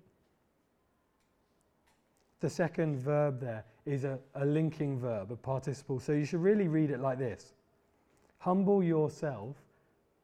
The 2.40 2.50
second 2.50 2.98
verb 2.98 3.40
there 3.40 3.64
is 3.84 4.04
a, 4.04 4.18
a 4.34 4.44
linking 4.44 4.98
verb, 4.98 5.32
a 5.32 5.36
participle. 5.36 6.00
So 6.00 6.12
you 6.12 6.24
should 6.24 6.42
really 6.42 6.68
read 6.68 6.90
it 6.90 7.00
like 7.00 7.18
this 7.18 7.54
Humble 8.38 8.82
yourself 8.82 9.56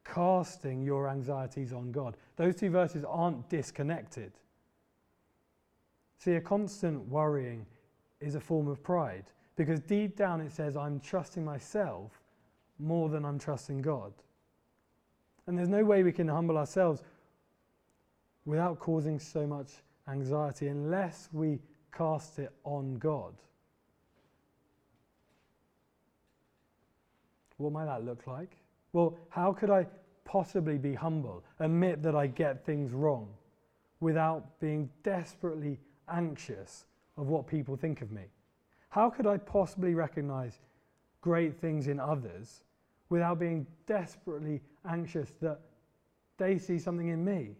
casting 0.04 0.82
your 0.82 1.08
anxieties 1.08 1.72
on 1.72 1.92
God. 1.92 2.16
Those 2.36 2.56
two 2.56 2.70
verses 2.70 3.04
aren't 3.04 3.48
disconnected. 3.48 4.32
See, 6.18 6.32
a 6.32 6.40
constant 6.40 7.08
worrying 7.08 7.66
is 8.20 8.34
a 8.34 8.40
form 8.40 8.68
of 8.68 8.82
pride 8.82 9.24
because 9.56 9.80
deep 9.80 10.16
down 10.16 10.40
it 10.40 10.52
says, 10.52 10.76
I'm 10.76 11.00
trusting 11.00 11.44
myself 11.44 12.20
more 12.78 13.08
than 13.08 13.24
I'm 13.24 13.38
trusting 13.38 13.82
God. 13.82 14.12
And 15.46 15.58
there's 15.58 15.68
no 15.68 15.84
way 15.84 16.02
we 16.02 16.12
can 16.12 16.28
humble 16.28 16.58
ourselves 16.58 17.02
without 18.44 18.78
causing 18.78 19.18
so 19.18 19.46
much 19.46 19.70
anxiety 20.08 20.68
unless 20.68 21.28
we 21.32 21.58
cast 21.96 22.38
it 22.38 22.52
on 22.64 22.94
God. 22.94 23.34
What 27.58 27.72
might 27.72 27.84
that 27.84 28.04
look 28.04 28.26
like? 28.26 28.56
Well, 28.92 29.16
how 29.28 29.52
could 29.52 29.70
I 29.70 29.86
possibly 30.24 30.78
be 30.78 30.94
humble, 30.94 31.44
admit 31.60 32.02
that 32.02 32.14
I 32.14 32.26
get 32.26 32.64
things 32.64 32.92
wrong, 32.92 33.28
without 34.00 34.58
being 34.58 34.90
desperately 35.04 35.78
anxious 36.08 36.86
of 37.16 37.28
what 37.28 37.46
people 37.46 37.76
think 37.76 38.02
of 38.02 38.10
me? 38.10 38.22
How 38.88 39.08
could 39.08 39.26
I 39.26 39.36
possibly 39.38 39.94
recognize 39.94 40.58
great 41.20 41.56
things 41.60 41.86
in 41.86 42.00
others 42.00 42.62
without 43.08 43.38
being 43.38 43.66
desperately 43.86 44.60
anxious 44.88 45.30
that 45.40 45.60
they 46.36 46.58
see 46.58 46.78
something 46.78 47.08
in 47.08 47.24
me? 47.24 47.50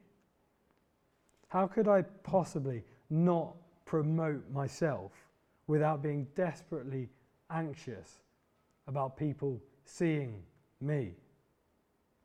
How 1.48 1.66
could 1.66 1.86
I 1.86 2.02
possibly 2.22 2.82
not 3.08 3.54
promote 3.92 4.42
myself 4.50 5.12
without 5.66 6.02
being 6.02 6.26
desperately 6.34 7.10
anxious 7.50 8.20
about 8.86 9.18
people 9.18 9.60
seeing 9.84 10.42
me? 10.80 11.10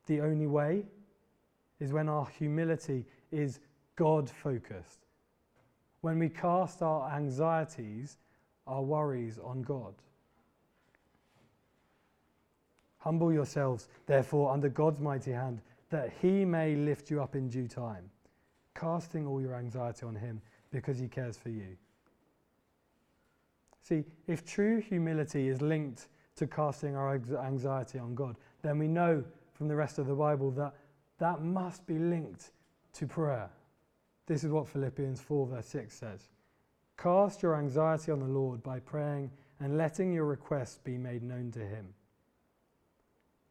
The 0.06 0.22
only 0.22 0.48
way 0.48 0.86
is 1.82 1.92
when 1.92 2.08
our 2.08 2.26
humility 2.40 3.04
is 3.34 3.60
God 3.98 4.30
focused. 4.30 5.00
When 6.00 6.20
we 6.20 6.30
cast 6.30 6.82
our 6.82 7.12
anxieties, 7.12 8.18
our 8.66 8.82
worries 8.82 9.38
on 9.38 9.62
God. 9.62 9.94
Humble 13.00 13.34
yourselves, 13.34 13.90
therefore, 14.06 14.54
under 14.54 14.70
God's 14.70 15.02
mighty 15.02 15.34
hand, 15.34 15.60
that 15.90 16.14
he 16.22 16.46
may 16.46 16.76
lift 16.78 17.12
you 17.12 17.22
up 17.22 17.36
in 17.36 17.50
due 17.50 17.68
time, 17.68 18.10
casting 18.74 19.28
all 19.28 19.42
your 19.42 19.56
anxiety 19.56 20.06
on 20.06 20.16
him 20.16 20.42
because 20.72 21.00
he 21.00 21.08
cares 21.08 21.38
for 21.38 21.50
you. 21.50 21.78
See, 23.82 24.04
if 24.28 24.46
true 24.46 24.82
humility 24.82 25.48
is 25.48 25.62
linked 25.62 26.08
to 26.36 26.48
casting 26.48 26.96
our 26.96 27.16
anxiety 27.16 28.00
on 28.00 28.16
God, 28.16 28.36
then 28.62 28.78
we 28.78 28.88
know 28.88 29.24
from 29.54 29.68
the 29.68 29.76
rest 29.76 29.98
of 29.98 30.08
the 30.08 30.14
Bible 30.14 30.52
that 30.52 30.74
that 31.20 31.42
must 31.42 31.86
be 31.88 31.98
linked 31.98 32.52
to 32.94 33.08
prayer. 33.08 33.50
This 34.26 34.44
is 34.44 34.52
what 34.52 34.68
Philippians 34.68 35.22
4, 35.22 35.48
verse 35.48 35.68
6 35.68 35.96
says 35.96 36.28
Cast 36.98 37.42
your 37.42 37.56
anxiety 37.56 38.12
on 38.12 38.20
the 38.20 38.26
Lord 38.26 38.62
by 38.62 38.80
praying 38.80 39.32
and 39.60 39.78
letting 39.78 40.12
your 40.12 40.26
requests 40.26 40.80
be 40.84 40.98
made 40.98 41.24
known 41.24 41.52
to 41.52 41.60
Him. 41.60 41.94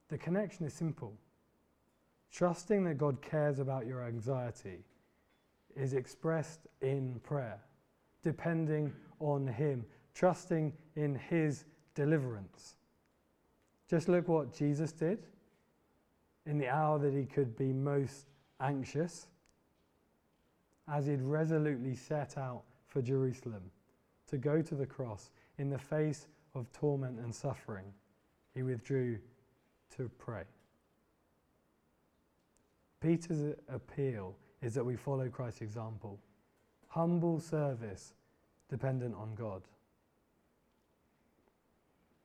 The 0.08 0.18
connection 0.18 0.66
is 0.66 0.74
simple. 0.74 1.14
Trusting 2.30 2.84
that 2.84 2.98
God 2.98 3.22
cares 3.22 3.58
about 3.58 3.86
your 3.86 4.04
anxiety 4.04 4.84
is 5.76 5.92
expressed 5.92 6.60
in 6.80 7.20
prayer, 7.22 7.58
depending 8.22 8.92
on 9.20 9.46
Him, 9.46 9.84
trusting 10.14 10.72
in 10.96 11.14
His 11.14 11.64
deliverance. 11.94 12.76
Just 13.88 14.08
look 14.08 14.26
what 14.28 14.52
Jesus 14.52 14.92
did 14.92 15.18
in 16.46 16.58
the 16.58 16.68
hour 16.68 16.98
that 16.98 17.12
He 17.12 17.24
could 17.24 17.56
be 17.56 17.72
most 17.72 18.26
anxious, 18.60 19.26
as 20.88 21.06
He'd 21.06 21.22
resolutely 21.22 21.94
set 21.94 22.38
out 22.38 22.62
for 22.86 23.02
Jerusalem 23.02 23.62
to 24.28 24.38
go 24.38 24.62
to 24.62 24.74
the 24.74 24.86
cross 24.86 25.30
in 25.58 25.70
the 25.70 25.78
face 25.78 26.26
of 26.54 26.72
torment 26.72 27.18
and 27.20 27.34
suffering. 27.34 27.84
He 28.54 28.62
withdrew 28.62 29.18
to 29.96 30.10
pray. 30.18 30.44
Peter's 33.00 33.54
appeal 33.68 34.34
is 34.62 34.74
that 34.74 34.84
we 34.84 34.96
follow 34.96 35.28
Christ's 35.28 35.62
example. 35.62 36.18
Humble 36.88 37.40
service 37.40 38.14
dependent 38.68 39.14
on 39.14 39.34
God. 39.34 39.62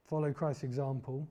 Follow 0.10 0.32
Christ's 0.34 0.64
example. 0.64 1.28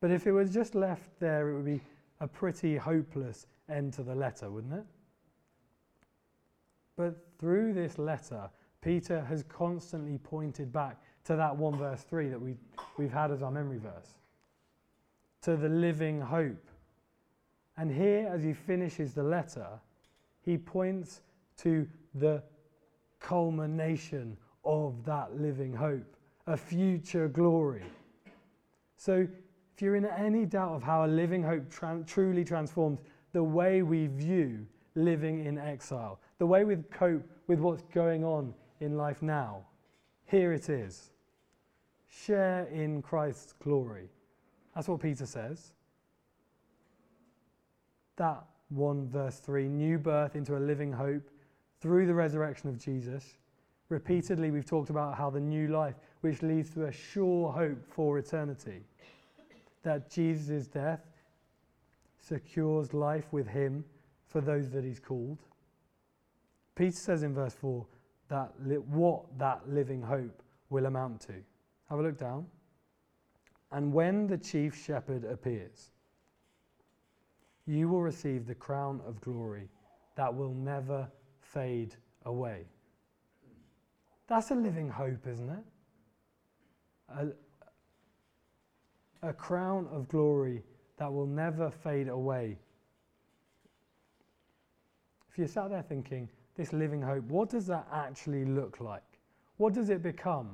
But 0.00 0.10
if 0.10 0.26
it 0.26 0.32
was 0.32 0.52
just 0.52 0.74
left 0.74 1.18
there, 1.20 1.50
it 1.50 1.56
would 1.56 1.64
be 1.64 1.80
a 2.20 2.26
pretty 2.26 2.76
hopeless 2.76 3.46
end 3.68 3.92
to 3.94 4.02
the 4.02 4.14
letter, 4.14 4.50
wouldn't 4.50 4.74
it? 4.74 4.86
But 6.96 7.16
through 7.38 7.72
this 7.72 7.98
letter, 7.98 8.50
Peter 8.80 9.24
has 9.24 9.44
constantly 9.44 10.18
pointed 10.18 10.72
back 10.72 11.00
to 11.24 11.36
that 11.36 11.56
1 11.56 11.76
verse 11.76 12.02
3 12.02 12.28
that 12.28 12.40
we, 12.40 12.56
we've 12.98 13.12
had 13.12 13.30
as 13.30 13.42
our 13.42 13.50
memory 13.50 13.78
verse, 13.78 14.18
to 15.42 15.56
the 15.56 15.68
living 15.68 16.20
hope. 16.20 16.68
And 17.76 17.90
here, 17.90 18.28
as 18.32 18.42
he 18.42 18.52
finishes 18.52 19.14
the 19.14 19.22
letter, 19.22 19.68
he 20.42 20.58
points 20.58 21.22
to 21.58 21.86
the 22.14 22.42
culmination 23.20 24.36
of 24.64 25.04
that 25.04 25.40
living 25.40 25.72
hope, 25.72 26.16
a 26.46 26.56
future 26.56 27.28
glory. 27.28 27.82
So, 28.96 29.26
if 29.74 29.80
you're 29.80 29.96
in 29.96 30.04
any 30.04 30.44
doubt 30.44 30.74
of 30.74 30.82
how 30.82 31.04
a 31.04 31.06
living 31.06 31.42
hope 31.42 31.70
tra- 31.70 32.04
truly 32.06 32.44
transforms 32.44 33.00
the 33.32 33.42
way 33.42 33.82
we 33.82 34.06
view 34.06 34.66
living 34.94 35.44
in 35.44 35.58
exile, 35.58 36.20
the 36.38 36.46
way 36.46 36.64
we 36.64 36.76
cope 36.90 37.22
with 37.46 37.58
what's 37.58 37.82
going 37.94 38.24
on 38.24 38.52
in 38.80 38.96
life 38.96 39.22
now, 39.22 39.64
here 40.26 40.52
it 40.52 40.68
is. 40.68 41.10
Share 42.08 42.66
in 42.66 43.00
Christ's 43.00 43.54
glory. 43.54 44.10
That's 44.74 44.88
what 44.88 45.00
Peter 45.00 45.26
says. 45.26 45.72
That 48.16 48.44
1 48.74 49.08
verse 49.08 49.38
3 49.38 49.68
new 49.68 49.98
birth 49.98 50.36
into 50.36 50.56
a 50.56 50.58
living 50.58 50.92
hope 50.92 51.30
through 51.80 52.06
the 52.06 52.14
resurrection 52.14 52.68
of 52.68 52.78
Jesus. 52.78 53.36
Repeatedly, 53.88 54.50
we've 54.50 54.64
talked 54.64 54.90
about 54.90 55.16
how 55.16 55.28
the 55.28 55.40
new 55.40 55.68
life, 55.68 55.96
which 56.22 56.42
leads 56.42 56.70
to 56.70 56.86
a 56.86 56.92
sure 56.92 57.52
hope 57.52 57.84
for 57.86 58.18
eternity, 58.18 58.82
that 59.82 60.10
Jesus' 60.10 60.66
death 60.66 61.00
secures 62.18 62.94
life 62.94 63.26
with 63.32 63.46
him 63.46 63.84
for 64.26 64.40
those 64.40 64.70
that 64.70 64.84
he's 64.84 65.00
called. 65.00 65.38
Peter 66.74 66.96
says 66.96 67.22
in 67.22 67.34
verse 67.34 67.54
4 67.54 67.84
that 68.28 68.52
li- 68.64 68.76
what 68.76 69.24
that 69.38 69.68
living 69.68 70.00
hope 70.00 70.42
will 70.70 70.86
amount 70.86 71.20
to. 71.20 71.34
Have 71.90 71.98
a 71.98 72.02
look 72.02 72.16
down. 72.16 72.46
And 73.72 73.92
when 73.92 74.26
the 74.26 74.38
chief 74.38 74.74
shepherd 74.74 75.24
appears, 75.24 75.91
you 77.66 77.88
will 77.88 78.02
receive 78.02 78.46
the 78.46 78.54
crown 78.54 79.00
of 79.06 79.20
glory 79.20 79.68
that 80.16 80.34
will 80.34 80.54
never 80.54 81.08
fade 81.40 81.96
away. 82.24 82.64
That's 84.26 84.50
a 84.50 84.54
living 84.54 84.88
hope, 84.88 85.26
isn't 85.26 85.50
it? 85.50 85.64
A, 89.22 89.28
a 89.28 89.32
crown 89.32 89.86
of 89.92 90.08
glory 90.08 90.62
that 90.96 91.12
will 91.12 91.26
never 91.26 91.70
fade 91.70 92.08
away. 92.08 92.58
If 95.30 95.38
you're 95.38 95.48
sat 95.48 95.70
there 95.70 95.82
thinking, 95.82 96.28
this 96.56 96.72
living 96.72 97.00
hope, 97.00 97.24
what 97.24 97.48
does 97.48 97.66
that 97.66 97.86
actually 97.92 98.44
look 98.44 98.80
like? 98.80 99.02
What 99.56 99.72
does 99.72 99.90
it 99.90 100.02
become? 100.02 100.50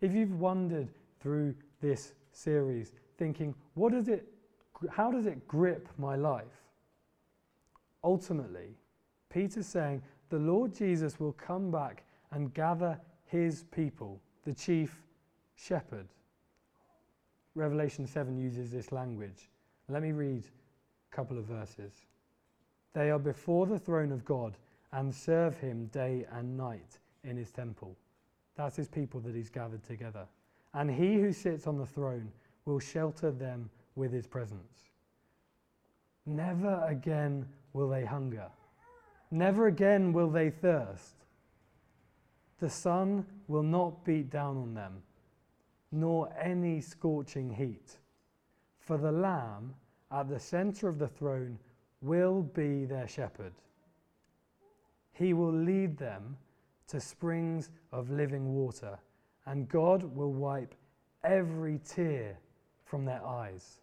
If 0.00 0.12
you've 0.12 0.38
wondered 0.38 0.88
through 1.20 1.54
this 1.80 2.14
series, 2.32 2.92
thinking, 3.18 3.54
what 3.74 3.92
does 3.92 4.08
it, 4.08 4.26
how 4.88 5.10
does 5.10 5.26
it 5.26 5.46
grip 5.46 5.88
my 5.98 6.16
life? 6.16 6.44
Ultimately, 8.02 8.76
Peter's 9.28 9.66
saying 9.66 10.02
the 10.30 10.38
Lord 10.38 10.74
Jesus 10.74 11.20
will 11.20 11.32
come 11.32 11.70
back 11.70 12.04
and 12.32 12.54
gather 12.54 12.98
his 13.26 13.64
people, 13.70 14.20
the 14.44 14.54
chief 14.54 15.02
shepherd. 15.54 16.06
Revelation 17.54 18.06
7 18.06 18.38
uses 18.38 18.70
this 18.70 18.92
language. 18.92 19.50
Let 19.88 20.02
me 20.02 20.12
read 20.12 20.44
a 20.44 21.14
couple 21.14 21.36
of 21.36 21.44
verses. 21.44 21.92
They 22.92 23.10
are 23.10 23.18
before 23.18 23.66
the 23.66 23.78
throne 23.78 24.12
of 24.12 24.24
God 24.24 24.56
and 24.92 25.14
serve 25.14 25.58
him 25.58 25.86
day 25.86 26.26
and 26.32 26.56
night 26.56 26.98
in 27.24 27.36
his 27.36 27.50
temple. 27.50 27.96
That's 28.56 28.76
his 28.76 28.88
people 28.88 29.20
that 29.20 29.34
he's 29.34 29.50
gathered 29.50 29.84
together. 29.84 30.26
And 30.74 30.90
he 30.90 31.14
who 31.14 31.32
sits 31.32 31.66
on 31.66 31.78
the 31.78 31.86
throne 31.86 32.30
will 32.64 32.78
shelter 32.78 33.30
them 33.30 33.70
with 33.94 34.12
his 34.12 34.26
presence. 34.26 34.90
Never 36.26 36.84
again 36.86 37.46
will 37.72 37.88
they 37.88 38.04
hunger. 38.04 38.48
Never 39.30 39.66
again 39.66 40.12
will 40.12 40.30
they 40.30 40.50
thirst. 40.50 41.14
The 42.58 42.70
sun 42.70 43.24
will 43.48 43.62
not 43.62 44.04
beat 44.04 44.30
down 44.30 44.56
on 44.56 44.74
them, 44.74 45.02
nor 45.92 46.32
any 46.38 46.80
scorching 46.80 47.50
heat. 47.50 47.96
For 48.78 48.98
the 48.98 49.12
Lamb 49.12 49.74
at 50.10 50.28
the 50.28 50.40
center 50.40 50.88
of 50.88 50.98
the 50.98 51.08
throne 51.08 51.58
will 52.02 52.42
be 52.42 52.84
their 52.84 53.08
shepherd. 53.08 53.52
He 55.12 55.32
will 55.32 55.52
lead 55.52 55.96
them 55.96 56.36
to 56.88 57.00
springs 57.00 57.70
of 57.92 58.10
living 58.10 58.54
water, 58.54 58.98
and 59.46 59.68
God 59.68 60.02
will 60.02 60.32
wipe 60.32 60.74
every 61.22 61.78
tear 61.78 62.38
from 62.90 63.04
their 63.04 63.24
eyes. 63.24 63.78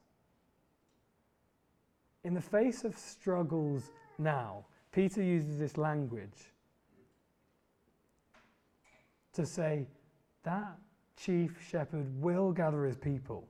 In 2.26 2.34
the 2.34 2.42
face 2.42 2.84
of 2.84 2.98
struggles 2.98 3.92
now, 4.18 4.66
Peter 4.92 5.24
uses 5.24 5.58
this 5.60 5.78
language 5.78 6.52
to 9.32 9.46
say 9.46 9.88
that 10.44 10.78
chief 11.16 11.56
shepherd 11.70 12.06
will 12.22 12.52
gather 12.52 12.84
his 12.84 12.98
people. 12.98 13.48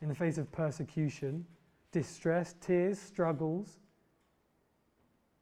In 0.00 0.08
the 0.08 0.14
face 0.14 0.38
of 0.38 0.52
persecution, 0.52 1.44
distress, 1.90 2.54
tears, 2.60 2.98
struggles, 3.00 3.80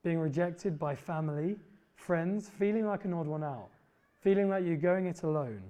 being 0.03 0.19
rejected 0.19 0.79
by 0.79 0.95
family, 0.95 1.57
friends, 1.97 2.49
feeling 2.49 2.87
like 2.87 3.05
an 3.05 3.13
odd 3.13 3.27
one 3.27 3.45
out, 3.45 3.69
feeling 4.21 4.49
like 4.49 4.65
you're 4.65 4.77
going 4.77 5.07
it 5.07 5.23
alone. 5.23 5.63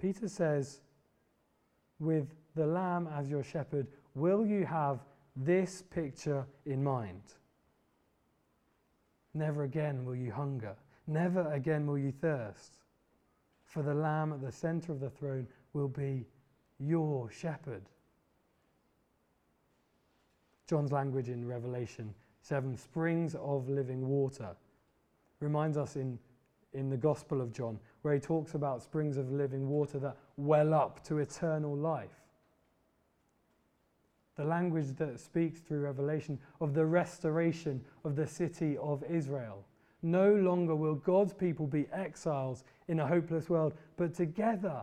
Peter 0.00 0.28
says, 0.28 0.80
with 1.98 2.28
the 2.54 2.66
Lamb 2.66 3.08
as 3.12 3.28
your 3.28 3.42
shepherd, 3.42 3.86
will 4.14 4.46
you 4.46 4.64
have 4.64 5.00
this 5.36 5.82
picture 5.90 6.46
in 6.66 6.82
mind? 6.82 7.22
Never 9.34 9.64
again 9.64 10.04
will 10.04 10.16
you 10.16 10.32
hunger. 10.32 10.76
Never 11.06 11.52
again 11.52 11.86
will 11.86 11.98
you 11.98 12.12
thirst. 12.12 12.78
For 13.64 13.82
the 13.82 13.94
Lamb 13.94 14.32
at 14.32 14.40
the 14.40 14.52
center 14.52 14.92
of 14.92 15.00
the 15.00 15.10
throne 15.10 15.46
will 15.72 15.88
be 15.88 16.26
your 16.78 17.30
shepherd. 17.30 17.82
John's 20.66 20.92
language 20.92 21.28
in 21.28 21.46
Revelation 21.46 22.14
7 22.42 22.76
springs 22.76 23.34
of 23.34 23.68
living 23.68 24.06
water 24.06 24.54
reminds 25.40 25.76
us 25.76 25.96
in, 25.96 26.18
in 26.74 26.90
the 26.90 26.96
Gospel 26.96 27.40
of 27.40 27.52
John, 27.52 27.78
where 28.02 28.14
he 28.14 28.20
talks 28.20 28.54
about 28.54 28.82
springs 28.82 29.16
of 29.16 29.32
living 29.32 29.68
water 29.68 29.98
that 29.98 30.16
well 30.36 30.74
up 30.74 31.02
to 31.04 31.18
eternal 31.18 31.76
life. 31.76 32.22
The 34.36 34.44
language 34.44 34.94
that 34.96 35.18
speaks 35.18 35.60
through 35.60 35.80
Revelation 35.80 36.38
of 36.60 36.74
the 36.74 36.86
restoration 36.86 37.84
of 38.04 38.14
the 38.14 38.26
city 38.26 38.76
of 38.78 39.02
Israel. 39.10 39.64
No 40.02 40.32
longer 40.32 40.76
will 40.76 40.94
God's 40.94 41.32
people 41.32 41.66
be 41.66 41.88
exiles 41.92 42.62
in 42.86 43.00
a 43.00 43.06
hopeless 43.06 43.50
world, 43.50 43.74
but 43.96 44.14
together 44.14 44.82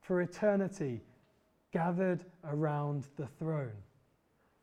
for 0.00 0.22
eternity, 0.22 1.02
gathered 1.72 2.24
around 2.44 3.08
the 3.16 3.26
throne. 3.38 3.76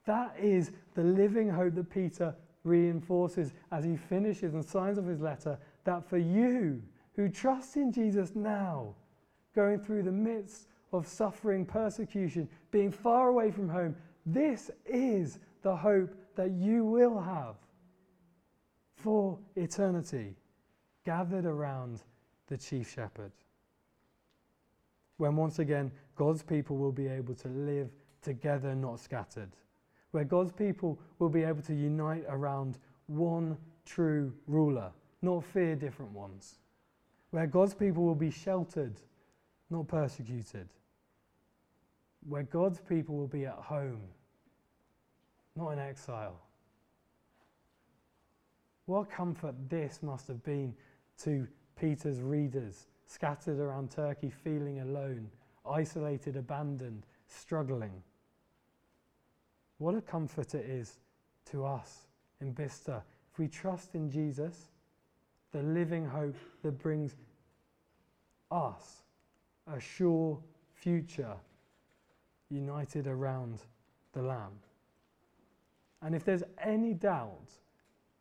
That 0.06 0.36
is 0.40 0.72
the 0.96 1.04
living 1.04 1.50
hope 1.50 1.76
that 1.76 1.90
Peter 1.90 2.34
reinforces 2.64 3.54
as 3.72 3.84
he 3.84 3.96
finishes 3.96 4.54
and 4.54 4.64
signs 4.64 4.98
off 4.98 5.06
his 5.06 5.22
letter 5.22 5.58
that 5.84 6.08
for 6.08 6.18
you, 6.18 6.82
who 7.16 7.30
trust 7.30 7.76
in 7.76 7.92
Jesus 7.92 8.36
now, 8.36 8.96
going 9.56 9.80
through 9.80 10.04
the 10.04 10.12
midst 10.12 10.68
of 10.94 11.08
suffering, 11.08 11.66
persecution, 11.66 12.48
being 12.72 12.92
far 12.92 13.30
away 13.30 13.52
from 13.52 13.70
home, 13.70 13.96
this 14.26 14.72
is 14.86 15.40
the 15.62 15.76
hope 15.76 16.14
that 16.36 16.52
you 16.52 16.86
will 16.86 17.20
have 17.20 17.56
for 18.96 19.38
eternity, 19.56 20.36
gathered 21.06 21.46
around 21.46 22.04
the 22.48 22.58
chief 22.58 22.92
shepherd. 22.94 23.32
When 25.18 25.36
once 25.36 25.60
again 25.60 25.92
God's 26.16 26.44
people 26.44 26.78
will 26.78 26.92
be 26.92 27.08
able 27.08 27.36
to 27.36 27.48
live 27.48 27.90
together, 28.22 28.76
not 28.76 29.00
scattered. 29.00 29.50
Where 30.12 30.24
God's 30.24 30.52
people 30.52 31.00
will 31.20 31.30
be 31.30 31.44
able 31.44 31.62
to 31.64 31.74
unite 31.74 32.26
around 32.28 32.78
one 33.08 33.58
true 33.86 34.34
ruler, 34.48 34.92
not 35.22 35.44
fear 35.44 35.76
different 35.76 36.12
ones. 36.12 36.56
Where 37.32 37.48
God's 37.48 37.74
people 37.74 38.04
will 38.04 38.16
be 38.16 38.32
sheltered, 38.32 39.00
not 39.70 39.88
persecuted. 39.88 40.68
Where 42.28 42.44
God's 42.44 42.80
people 42.80 43.16
will 43.16 43.28
be 43.28 43.46
at 43.46 43.56
home, 43.56 44.02
not 45.56 45.72
in 45.72 45.80
exile. 45.80 46.40
What 48.86 49.10
comfort 49.10 49.56
this 49.70 50.00
must 50.02 50.28
have 50.28 50.44
been 50.44 50.74
to 51.24 51.48
Peter's 51.80 52.22
readers, 52.22 52.88
scattered 53.06 53.60
around 53.60 53.92
Turkey, 53.92 54.30
feeling 54.30 54.82
alone, 54.82 55.30
isolated, 55.70 56.36
abandoned, 56.36 57.06
struggling. 57.28 58.04
What 59.78 59.96
a 59.96 60.02
comfort 60.02 60.54
it 60.54 60.66
is 60.66 61.00
to 61.52 61.66
us 61.66 62.08
in 62.40 62.52
Bicester 62.52 63.02
if 63.32 63.40
we 63.40 63.48
trust 63.48 63.96
in 63.96 64.10
Jesus, 64.10 64.71
the 65.52 65.62
living 65.64 66.06
hope 66.06 66.36
that 66.64 66.78
brings 66.80 67.16
us 68.52 69.04
a 69.74 69.80
sure 69.80 70.40
future 70.74 71.36
united 72.50 73.08
around 73.08 73.60
the 74.14 74.22
Lamb. 74.22 74.60
And 76.02 76.16
if 76.16 76.24
there's 76.24 76.44
any 76.64 76.94
doubt 76.94 77.52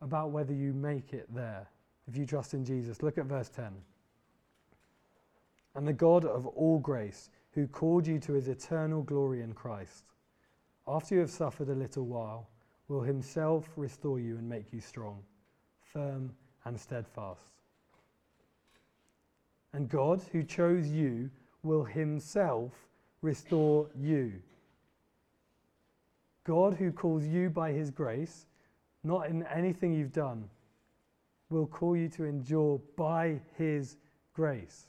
about 0.01 0.31
whether 0.31 0.53
you 0.53 0.73
make 0.73 1.13
it 1.13 1.27
there, 1.33 1.67
if 2.07 2.17
you 2.17 2.25
trust 2.25 2.53
in 2.53 2.63
Jesus, 2.65 3.01
look 3.01 3.17
at 3.17 3.25
verse 3.25 3.49
10. 3.49 3.71
And 5.75 5.87
the 5.87 5.93
God 5.93 6.25
of 6.25 6.47
all 6.47 6.79
grace, 6.79 7.29
who 7.53 7.67
called 7.67 8.05
you 8.07 8.19
to 8.19 8.33
his 8.33 8.47
eternal 8.47 9.03
glory 9.03 9.41
in 9.41 9.53
Christ, 9.53 10.05
after 10.87 11.15
you 11.15 11.21
have 11.21 11.29
suffered 11.29 11.69
a 11.69 11.75
little 11.75 12.05
while, 12.05 12.49
will 12.87 13.01
himself 13.01 13.69
restore 13.75 14.19
you 14.19 14.37
and 14.37 14.47
make 14.47 14.73
you 14.73 14.81
strong, 14.81 15.23
firm, 15.81 16.33
and 16.65 16.79
steadfast. 16.79 17.51
And 19.73 19.89
God, 19.89 20.21
who 20.31 20.43
chose 20.43 20.87
you, 20.87 21.29
will 21.63 21.83
himself 21.83 22.71
restore 23.21 23.87
you. 23.99 24.33
God, 26.43 26.73
who 26.73 26.91
calls 26.91 27.25
you 27.25 27.49
by 27.49 27.71
his 27.71 27.91
grace, 27.91 28.47
not 29.03 29.27
in 29.27 29.43
anything 29.43 29.93
you've 29.93 30.11
done, 30.11 30.49
will 31.49 31.67
call 31.67 31.95
you 31.95 32.09
to 32.09 32.25
endure 32.25 32.79
by 32.95 33.39
his 33.57 33.97
grace. 34.33 34.87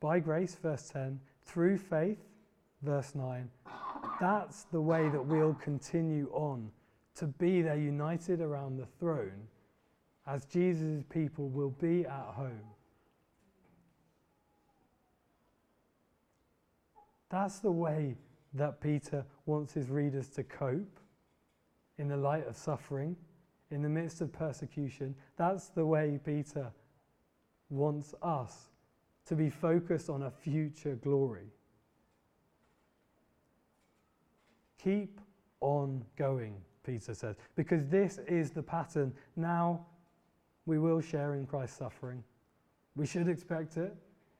By 0.00 0.18
grace, 0.18 0.56
verse 0.60 0.88
10, 0.88 1.20
through 1.44 1.78
faith, 1.78 2.18
verse 2.82 3.14
9, 3.14 3.48
that's 4.20 4.64
the 4.64 4.80
way 4.80 5.08
that 5.10 5.24
we'll 5.24 5.54
continue 5.54 6.30
on 6.32 6.70
to 7.16 7.26
be 7.26 7.62
there 7.62 7.76
united 7.76 8.40
around 8.40 8.76
the 8.76 8.86
throne 8.98 9.48
as 10.26 10.44
Jesus' 10.46 11.02
people 11.08 11.48
will 11.48 11.70
be 11.70 12.06
at 12.06 12.26
home. 12.34 12.70
That's 17.30 17.60
the 17.60 17.70
way 17.70 18.16
that 18.54 18.80
Peter 18.80 19.24
wants 19.46 19.72
his 19.72 19.88
readers 19.88 20.28
to 20.30 20.42
cope 20.42 20.98
in 21.98 22.08
the 22.08 22.16
light 22.16 22.46
of 22.46 22.56
suffering, 22.56 23.16
in 23.70 23.82
the 23.82 23.88
midst 23.88 24.20
of 24.20 24.32
persecution. 24.32 25.14
That's 25.36 25.68
the 25.68 25.86
way 25.86 26.18
Peter 26.24 26.72
wants 27.68 28.14
us 28.22 28.68
to 29.26 29.36
be 29.36 29.48
focused 29.48 30.10
on 30.10 30.24
a 30.24 30.30
future 30.30 30.96
glory. 30.96 31.52
Keep 34.82 35.20
on 35.60 36.04
going, 36.16 36.56
Peter 36.84 37.14
says, 37.14 37.36
because 37.56 37.86
this 37.86 38.18
is 38.26 38.50
the 38.50 38.62
pattern. 38.62 39.12
Now 39.36 39.86
we 40.66 40.78
will 40.78 41.00
share 41.00 41.34
in 41.34 41.46
Christ's 41.46 41.78
suffering. 41.78 42.22
We 42.96 43.06
should 43.06 43.28
expect 43.28 43.76
it. 43.76 43.94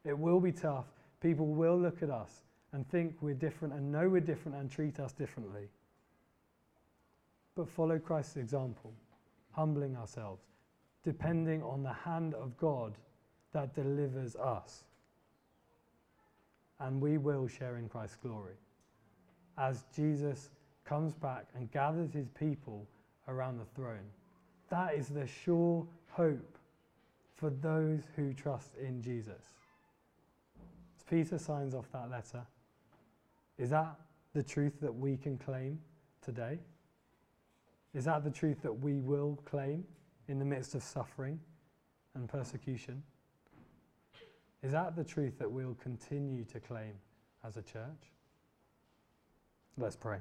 It 0.04 0.18
will 0.18 0.40
be 0.40 0.52
tough. 0.52 0.86
People 1.20 1.46
will 1.46 1.78
look 1.78 2.02
at 2.02 2.10
us 2.10 2.44
and 2.72 2.88
think 2.88 3.16
we're 3.20 3.34
different 3.34 3.74
and 3.74 3.90
know 3.90 4.08
we're 4.08 4.20
different 4.20 4.56
and 4.56 4.70
treat 4.70 5.00
us 5.00 5.12
differently. 5.12 5.68
But 7.56 7.68
follow 7.68 7.98
Christ's 7.98 8.36
example, 8.36 8.92
humbling 9.50 9.96
ourselves, 9.96 10.42
depending 11.04 11.62
on 11.62 11.82
the 11.82 11.92
hand 11.92 12.34
of 12.34 12.56
God 12.56 12.94
that 13.52 13.74
delivers 13.74 14.36
us. 14.36 14.84
And 16.78 17.00
we 17.00 17.18
will 17.18 17.46
share 17.46 17.76
in 17.76 17.88
Christ's 17.88 18.16
glory 18.16 18.54
as 19.58 19.84
Jesus 19.94 20.50
comes 20.90 21.14
back 21.14 21.46
and 21.54 21.70
gathers 21.70 22.12
his 22.12 22.28
people 22.28 22.84
around 23.28 23.58
the 23.58 23.64
throne. 23.76 24.10
That 24.70 24.94
is 24.94 25.06
the 25.06 25.24
sure 25.24 25.86
hope 26.10 26.58
for 27.36 27.50
those 27.50 28.00
who 28.16 28.34
trust 28.34 28.72
in 28.76 29.00
Jesus. 29.00 29.44
As 30.96 31.04
Peter 31.08 31.38
signs 31.38 31.76
off 31.76 31.86
that 31.92 32.10
letter, 32.10 32.44
is 33.56 33.70
that 33.70 33.94
the 34.34 34.42
truth 34.42 34.80
that 34.80 34.92
we 34.92 35.16
can 35.16 35.38
claim 35.38 35.78
today? 36.22 36.58
Is 37.94 38.04
that 38.06 38.24
the 38.24 38.30
truth 38.30 38.60
that 38.62 38.72
we 38.72 38.98
will 38.98 39.38
claim 39.44 39.84
in 40.26 40.40
the 40.40 40.44
midst 40.44 40.74
of 40.74 40.82
suffering 40.82 41.38
and 42.16 42.28
persecution? 42.28 43.00
Is 44.64 44.72
that 44.72 44.96
the 44.96 45.04
truth 45.04 45.38
that 45.38 45.50
we'll 45.50 45.76
continue 45.80 46.44
to 46.46 46.58
claim 46.58 46.94
as 47.46 47.56
a 47.56 47.62
church? 47.62 48.10
Let's 49.78 49.96
pray. 49.96 50.18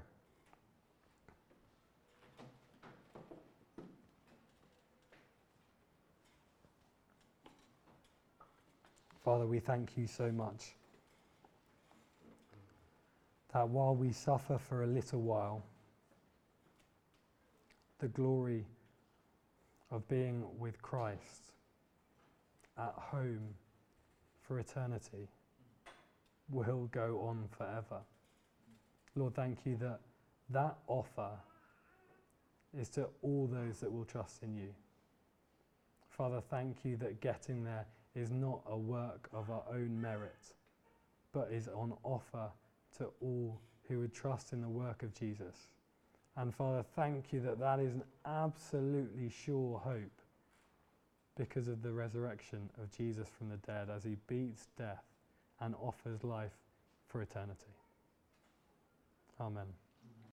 Father, 9.23 9.45
we 9.45 9.59
thank 9.59 9.97
you 9.97 10.07
so 10.07 10.31
much 10.31 10.75
that 13.53 13.67
while 13.67 13.95
we 13.95 14.11
suffer 14.11 14.57
for 14.57 14.83
a 14.83 14.87
little 14.87 15.21
while, 15.21 15.63
the 17.99 18.07
glory 18.07 18.65
of 19.91 20.07
being 20.07 20.43
with 20.57 20.81
Christ 20.81 21.51
at 22.77 22.93
home 22.95 23.53
for 24.41 24.59
eternity 24.59 25.27
will 26.49 26.87
go 26.91 27.25
on 27.27 27.47
forever. 27.57 28.01
Lord, 29.15 29.35
thank 29.35 29.65
you 29.65 29.75
that 29.77 29.99
that 30.51 30.77
offer 30.87 31.31
is 32.77 32.89
to 32.89 33.07
all 33.21 33.47
those 33.51 33.79
that 33.81 33.91
will 33.91 34.05
trust 34.05 34.43
in 34.43 34.55
you. 34.55 34.69
Father, 36.09 36.41
thank 36.49 36.85
you 36.85 36.95
that 36.97 37.19
getting 37.19 37.63
there 37.63 37.85
is 38.15 38.31
not 38.31 38.61
a 38.67 38.77
work 38.77 39.29
of 39.33 39.49
our 39.49 39.63
own 39.71 39.99
merit, 40.01 40.53
but 41.31 41.49
is 41.51 41.67
on 41.67 41.93
offer 42.03 42.49
to 42.97 43.09
all 43.21 43.59
who 43.87 43.99
would 43.99 44.13
trust 44.13 44.53
in 44.53 44.61
the 44.61 44.69
work 44.69 45.03
of 45.03 45.13
Jesus. 45.13 45.67
And 46.37 46.53
Father, 46.53 46.83
thank 46.95 47.33
you 47.33 47.39
that 47.41 47.59
that 47.59 47.79
is 47.79 47.93
an 47.93 48.03
absolutely 48.25 49.29
sure 49.29 49.79
hope 49.79 50.21
because 51.37 51.67
of 51.67 51.81
the 51.81 51.91
resurrection 51.91 52.69
of 52.81 52.91
Jesus 52.95 53.27
from 53.37 53.49
the 53.49 53.57
dead 53.57 53.89
as 53.89 54.03
he 54.03 54.17
beats 54.27 54.67
death 54.77 55.03
and 55.61 55.73
offers 55.81 56.23
life 56.23 56.57
for 57.07 57.21
eternity. 57.21 57.73
Amen. 59.39 59.67